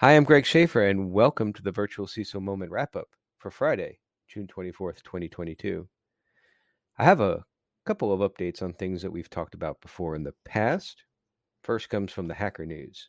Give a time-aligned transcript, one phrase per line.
[0.00, 3.98] Hi, I'm Greg Schaefer, and welcome to the Virtual CISO Moment Wrap Up for Friday,
[4.28, 5.88] June 24th, 2022.
[6.98, 7.42] I have a
[7.84, 11.02] couple of updates on things that we've talked about before in the past.
[11.64, 13.08] First comes from the Hacker News.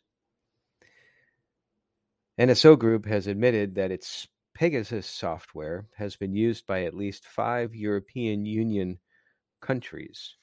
[2.40, 7.72] NSO Group has admitted that its Pegasus software has been used by at least five
[7.72, 8.98] European Union
[9.62, 10.34] countries.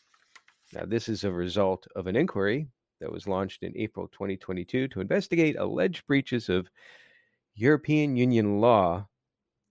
[0.71, 2.69] Now, this is a result of an inquiry
[2.99, 6.69] that was launched in April 2022 to investigate alleged breaches of
[7.55, 9.07] European Union law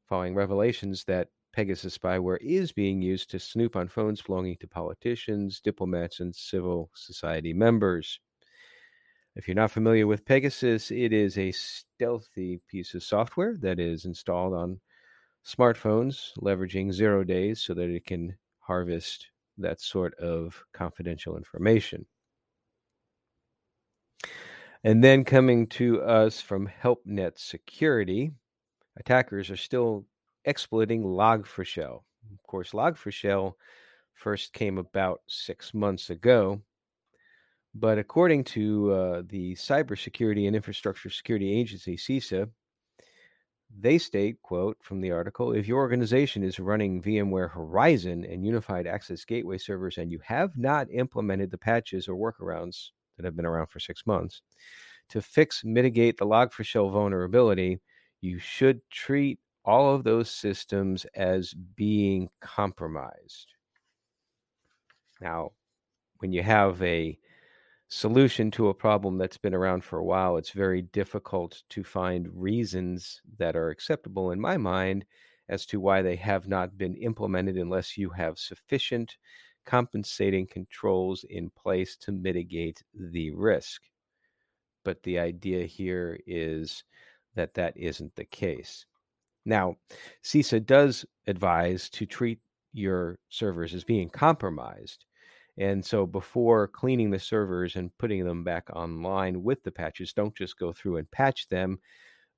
[0.09, 5.60] following revelations that Pegasus spyware is being used to snoop on phones belonging to politicians,
[5.60, 8.20] diplomats, and civil society members.
[9.37, 14.04] If you're not familiar with Pegasus, it is a stealthy piece of software that is
[14.04, 14.80] installed on
[15.46, 22.04] smartphones, leveraging zero days so that it can harvest that sort of confidential information.
[24.86, 28.30] And then coming to us from HelpNet Security,
[28.96, 30.06] attackers are still
[30.45, 32.04] exploiting Log4Shell.
[32.32, 33.54] Of course, Log4Shell
[34.15, 36.62] first came about six months ago,
[37.74, 42.48] but according to uh, the Cybersecurity and Infrastructure Security Agency, CISA,
[43.76, 48.87] they state, quote from the article, if your organization is running VMware Horizon and Unified
[48.87, 53.46] Access Gateway servers and you have not implemented the patches or workarounds that have been
[53.46, 54.42] around for six months.
[55.10, 57.80] To fix, mitigate the Log4Shell vulnerability,
[58.20, 63.54] you should treat all of those systems as being compromised.
[65.20, 65.53] Now,
[66.19, 67.19] when you have a
[67.88, 72.28] solution to a problem that's been around for a while, it's very difficult to find
[72.32, 75.04] reasons that are acceptable in my mind
[75.48, 79.16] as to why they have not been implemented unless you have sufficient
[79.66, 83.82] compensating controls in place to mitigate the risk.
[84.84, 86.84] But the idea here is
[87.34, 88.87] that that isn't the case.
[89.44, 89.76] Now,
[90.25, 92.41] CISA does advise to treat
[92.72, 95.05] your servers as being compromised.
[95.59, 100.34] And so before cleaning the servers and putting them back online with the patches, don't
[100.34, 101.78] just go through and patch them.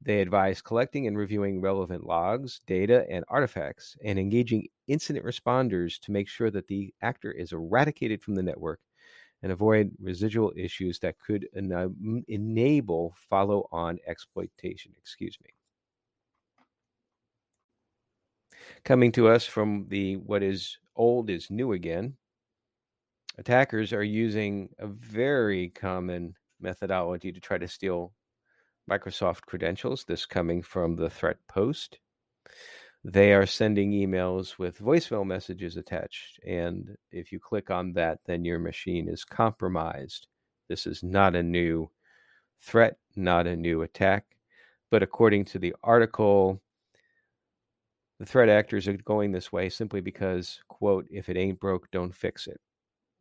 [0.00, 6.12] They advise collecting and reviewing relevant logs, data, and artifacts, and engaging incident responders to
[6.12, 8.80] make sure that the actor is eradicated from the network
[9.42, 14.92] and avoid residual issues that could en- enable follow on exploitation.
[14.98, 15.50] Excuse me.
[18.84, 22.16] Coming to us from the what is old is new again,
[23.38, 28.12] attackers are using a very common methodology to try to steal
[28.88, 31.98] Microsoft credentials, this coming from the threat post.
[33.04, 36.40] They are sending emails with voicemail messages attached.
[36.46, 40.26] And if you click on that, then your machine is compromised.
[40.68, 41.90] This is not a new
[42.60, 44.24] threat, not a new attack.
[44.90, 46.60] But according to the article,
[48.18, 52.14] the threat actors are going this way simply because, quote, if it ain't broke, don't
[52.14, 52.60] fix it.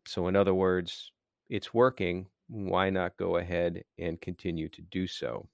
[0.05, 1.11] So, in other words,
[1.49, 2.27] it's working.
[2.47, 5.47] Why not go ahead and continue to do so?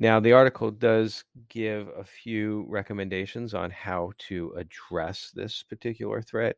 [0.00, 6.56] Now, the article does give a few recommendations on how to address this particular threat.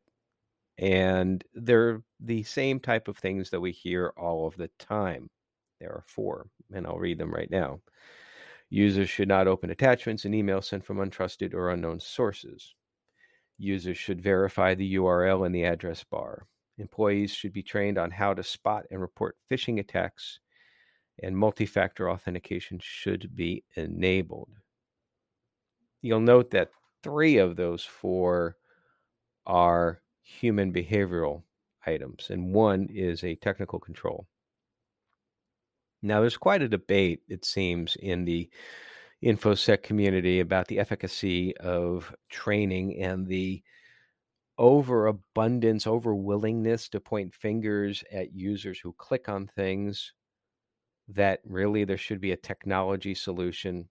[0.78, 5.28] And they're the same type of things that we hear all of the time.
[5.80, 7.80] There are four, and I'll read them right now.
[8.70, 12.76] Users should not open attachments and emails sent from untrusted or unknown sources.
[13.58, 16.46] Users should verify the URL in the address bar.
[16.78, 20.38] Employees should be trained on how to spot and report phishing attacks
[21.22, 24.50] and multi-factor authentication should be enabled.
[26.00, 26.70] You'll note that
[27.02, 28.56] three of those four
[29.46, 31.42] are human behavioral
[31.86, 34.26] items, and one is a technical control.
[36.02, 38.50] Now, there's quite a debate, it seems, in the
[39.22, 43.62] InfoSec community about the efficacy of training and the
[44.58, 50.12] overabundance, over willingness to point fingers at users who click on things
[51.08, 53.88] that really there should be a technology solution.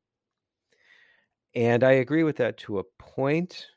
[1.54, 3.68] And I agree with that to a point.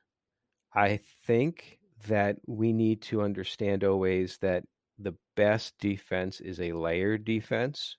[0.74, 4.64] I think that we need to understand always that
[4.98, 7.96] the best defense is a layered defense.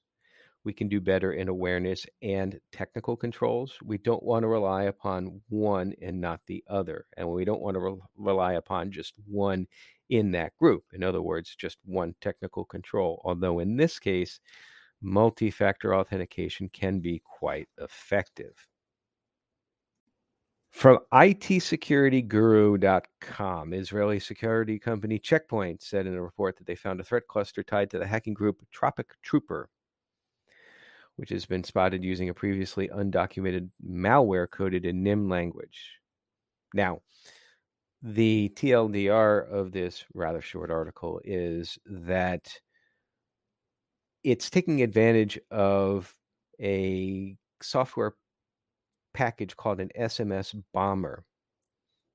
[0.64, 3.78] We can do better in awareness and technical controls.
[3.84, 7.06] We don't want to rely upon one and not the other.
[7.18, 9.68] And we don't want to re- rely upon just one
[10.10, 10.84] in that group.
[10.94, 13.22] In other words, just one technical control.
[13.26, 14.40] Although in this case,
[15.02, 18.68] multi factor authentication can be quite effective.
[20.70, 27.28] From ITSecurityGuru.com, Israeli security company Checkpoint said in a report that they found a threat
[27.28, 29.70] cluster tied to the hacking group Tropic Trooper.
[31.16, 36.00] which has been spotted using a previously undocumented malware coded in NIM language.
[36.74, 37.02] Now,
[38.02, 42.60] the TLDR of this rather short article is that
[44.26, 46.16] it's taking advantage of
[46.60, 48.16] a software
[49.14, 51.24] package called an SMS bomber.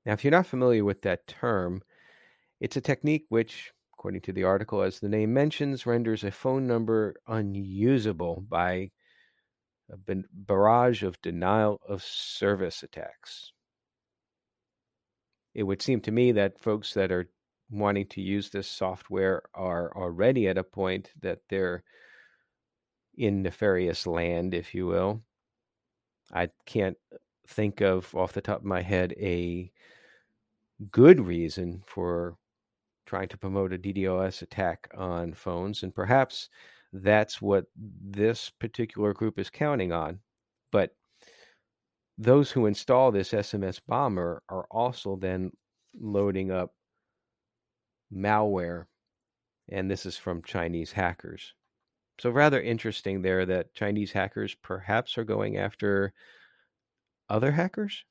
[0.05, 1.81] Now, if you're not familiar with that term,
[2.59, 6.67] it's a technique which, according to the article, as the name mentions, renders a phone
[6.67, 8.91] number unusable by
[9.89, 9.95] a
[10.33, 13.53] barrage of denial of service attacks.
[15.53, 17.29] It would seem to me that folks that are
[17.71, 21.83] wanting to use this software are already at a point that they're
[23.15, 25.21] in nefarious land, if you will.
[26.33, 26.97] I can't
[27.47, 29.71] think of off the top of my head a
[30.91, 32.37] good reason for
[33.05, 36.49] trying to promote a DDoS attack on phones, and perhaps
[36.93, 40.19] that's what this particular group is counting on.
[40.71, 40.95] But
[42.17, 45.51] those who install this SMS bomber are also then
[45.99, 46.73] loading up
[48.13, 48.85] malware,
[49.69, 51.53] and this is from Chinese hackers.
[52.19, 56.13] So, rather interesting there that Chinese hackers perhaps are going after
[57.29, 58.03] other hackers.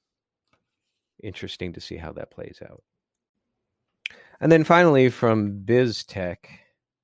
[1.22, 2.82] Interesting to see how that plays out.
[4.40, 6.38] And then finally, from BizTech,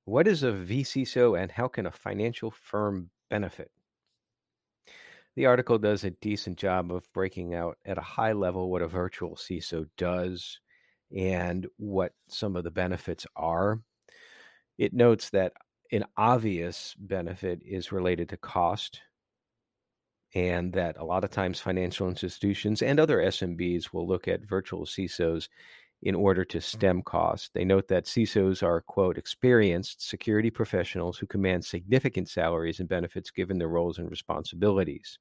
[0.05, 3.71] what is a vCISO and how can a financial firm benefit?
[5.35, 8.87] The article does a decent job of breaking out at a high level what a
[8.87, 10.59] virtual CISO does
[11.15, 13.79] and what some of the benefits are.
[14.77, 15.53] It notes that
[15.91, 19.01] an obvious benefit is related to cost,
[20.35, 24.85] and that a lot of times financial institutions and other SMBs will look at virtual
[24.85, 25.47] CISOs
[26.03, 27.49] in order to stem costs.
[27.53, 33.31] They note that CISOs are, quote, experienced security professionals who command significant salaries and benefits
[33.31, 35.17] given their roles and responsibilities.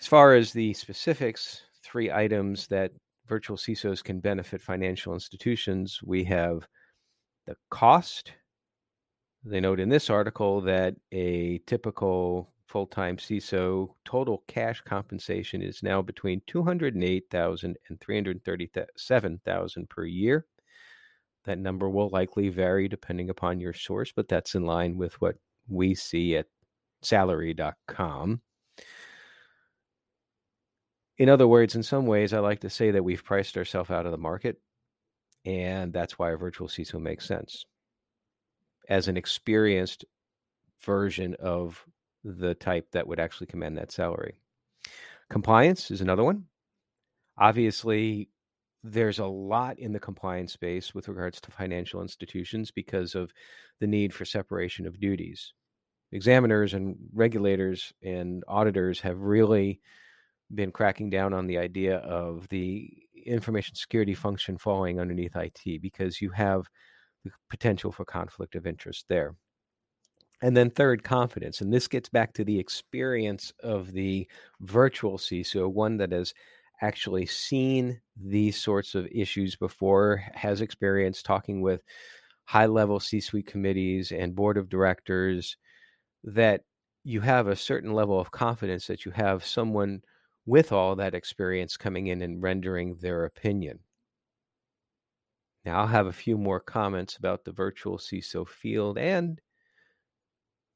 [0.00, 2.90] As far as the specifics, three items that
[3.26, 6.66] virtual CISOs can benefit financial institutions, we have
[7.46, 8.32] the cost.
[9.44, 16.02] They note in this article that a typical full-time CISO total cash compensation is now
[16.02, 20.46] between 208,000 and 337,000 per year.
[21.44, 25.36] That number will likely vary depending upon your source, but that's in line with what
[25.68, 26.46] we see at
[27.02, 28.40] salary.com.
[31.16, 34.06] In other words, in some ways, I like to say that we've priced ourselves out
[34.06, 34.60] of the market,
[35.44, 37.64] and that's why a virtual CISO makes sense.
[38.88, 40.04] As an experienced
[40.82, 41.84] version of
[42.24, 44.34] the type that would actually command that salary.
[45.30, 46.44] Compliance is another one.
[47.38, 48.28] Obviously,
[48.82, 53.32] there's a lot in the compliance space with regards to financial institutions because of
[53.80, 55.52] the need for separation of duties.
[56.12, 59.80] Examiners and regulators and auditors have really
[60.54, 62.90] been cracking down on the idea of the
[63.26, 66.66] information security function falling underneath IT because you have
[67.24, 69.34] the potential for conflict of interest there.
[70.42, 71.60] And then third, confidence.
[71.60, 74.28] And this gets back to the experience of the
[74.60, 76.34] virtual CISO, one that has
[76.82, 81.82] actually seen these sorts of issues before, has experience talking with
[82.44, 85.56] high level C suite committees and board of directors,
[86.24, 86.62] that
[87.04, 90.02] you have a certain level of confidence that you have someone
[90.46, 93.78] with all that experience coming in and rendering their opinion.
[95.64, 99.40] Now, I'll have a few more comments about the virtual CISO field and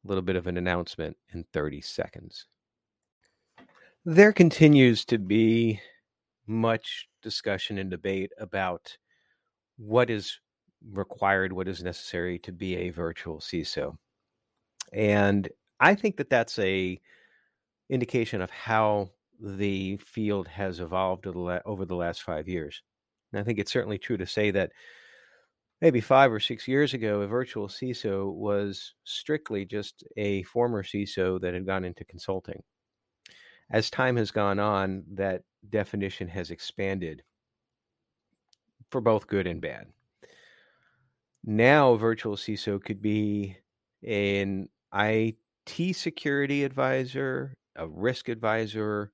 [0.05, 2.47] a little bit of an announcement in 30 seconds.
[4.07, 5.81] There continues to be
[6.47, 8.97] much discussion and debate about
[9.77, 10.41] what is
[10.93, 13.97] required, what is necessary to be a virtual CISO.
[14.93, 15.49] And
[15.81, 16.99] I think that that's a
[17.91, 19.11] indication of how
[19.41, 22.83] the field has evolved over the last five years.
[23.33, 24.73] And I think it's certainly true to say that
[25.81, 31.41] maybe five or six years ago, a virtual CISO was strictly just a former CISO
[31.41, 32.63] that had gone into consulting.
[33.71, 37.23] As time has gone on, that definition has expanded
[38.91, 39.87] for both good and bad.
[41.45, 43.57] Now, virtual CISO could be
[44.03, 49.13] an IT security advisor, a risk advisor,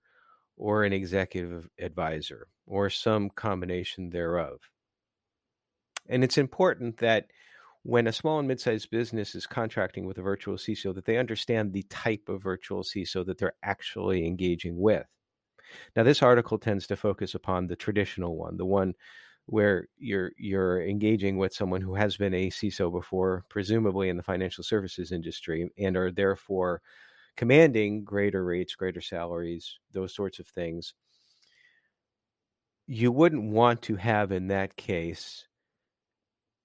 [0.56, 4.60] or an executive advisor, or some combination thereof.
[6.08, 7.26] And it's important that
[7.82, 11.72] when a small and mid-sized business is contracting with a virtual CISO, that they understand
[11.72, 15.06] the type of virtual CISO that they're actually engaging with.
[15.96, 18.94] Now, this article tends to focus upon the traditional one, the one
[19.46, 24.22] where you're you're engaging with someone who has been a CISO before, presumably in the
[24.22, 26.80] financial services industry, and are therefore
[27.36, 30.94] commanding greater rates, greater salaries, those sorts of things.
[32.86, 35.46] You wouldn't want to have in that case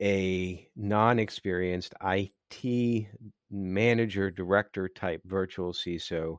[0.01, 3.07] a non-experienced IT
[3.51, 6.37] manager director type virtual CISO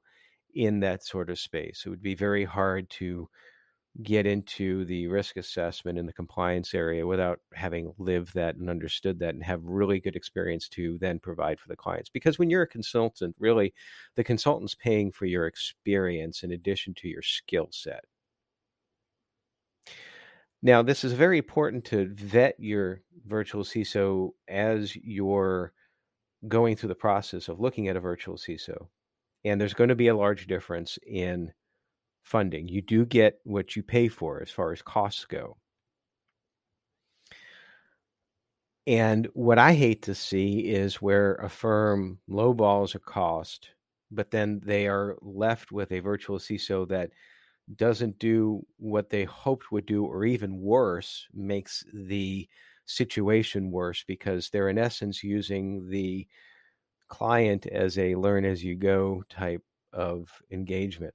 [0.55, 1.83] in that sort of space.
[1.85, 3.29] It would be very hard to
[4.03, 9.19] get into the risk assessment in the compliance area without having lived that and understood
[9.19, 12.09] that and have really good experience to then provide for the clients.
[12.09, 13.75] Because when you're a consultant, really
[14.15, 18.05] the consultant's paying for your experience in addition to your skill set.
[20.63, 25.73] Now, this is very important to vet your virtual CISO as you're
[26.47, 28.89] going through the process of looking at a virtual CISO.
[29.45, 31.53] And there's going to be a large difference in
[32.23, 32.69] funding.
[32.69, 35.57] You do get what you pay for as far as costs go.
[38.87, 43.71] And what I hate to see is where a firm lowballs a cost,
[44.11, 47.11] but then they are left with a virtual CISO that
[47.77, 52.49] doesn't do what they hoped would do, or even worse, makes the
[52.87, 56.27] situation worse because they're in essence using the
[57.09, 59.63] client as a learn as you go type
[59.93, 61.15] of engagement.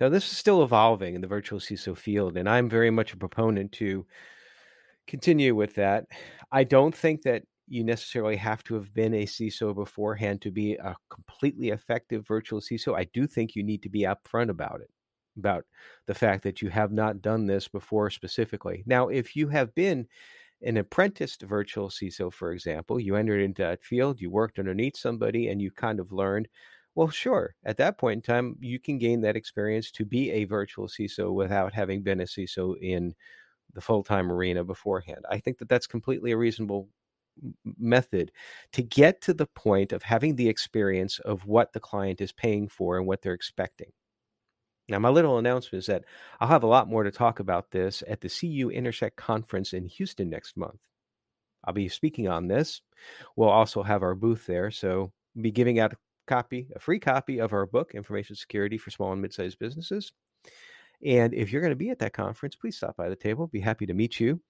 [0.00, 3.16] Now, this is still evolving in the virtual CISO field, and I'm very much a
[3.16, 4.06] proponent to
[5.06, 6.04] continue with that.
[6.52, 10.74] I don't think that you necessarily have to have been a CISO beforehand to be
[10.74, 12.96] a completely effective virtual CISO.
[12.96, 14.90] I do think you need to be upfront about it,
[15.38, 15.64] about
[16.06, 18.84] the fact that you have not done this before specifically.
[18.86, 20.06] Now, if you have been
[20.62, 25.48] an apprenticed virtual CISO, for example, you entered into that field, you worked underneath somebody,
[25.48, 26.48] and you kind of learned
[26.96, 27.54] well, sure.
[27.62, 31.32] At that point in time, you can gain that experience to be a virtual CISO
[31.32, 33.14] without having been a CISO in
[33.74, 35.26] the full time arena beforehand.
[35.30, 36.88] I think that that's completely a reasonable
[37.78, 38.32] method
[38.72, 42.66] to get to the point of having the experience of what the client is paying
[42.66, 43.92] for and what they're expecting.
[44.88, 46.04] Now, my little announcement is that
[46.40, 49.84] I'll have a lot more to talk about this at the CU Intersect conference in
[49.84, 50.80] Houston next month.
[51.64, 52.80] I'll be speaking on this.
[53.36, 55.92] We'll also have our booth there, so be giving out
[56.26, 60.12] copy, a free copy of our book, Information Security for Small and Mid-Sized Businesses.
[61.04, 63.46] And if you're going to be at that conference, please stop by the table.
[63.46, 64.40] Be happy to meet you.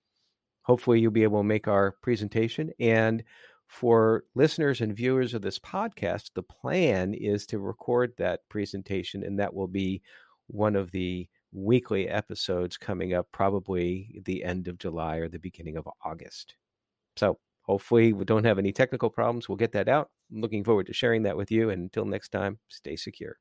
[0.62, 2.72] Hopefully, you'll be able to make our presentation.
[2.80, 3.22] And
[3.68, 9.38] for listeners and viewers of this podcast, the plan is to record that presentation, and
[9.38, 10.02] that will be
[10.46, 15.76] one of the weekly episodes coming up, probably the end of July or the beginning
[15.76, 16.54] of August.
[17.16, 19.48] So hopefully we don't have any technical problems.
[19.48, 20.10] We'll get that out.
[20.32, 21.70] I'm looking forward to sharing that with you.
[21.70, 23.36] And until next time, stay secure.